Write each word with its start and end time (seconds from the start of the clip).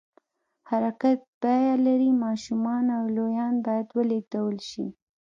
حرکت 0.69 1.19
بیه 1.41 1.73
لري، 1.85 2.11
ماشومان 2.23 2.83
او 2.97 3.03
لویان 3.15 3.55
باید 3.65 3.87
ولېږدول 3.97 4.57
شي. 4.69 4.85